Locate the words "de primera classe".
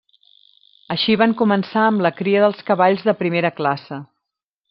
3.11-4.01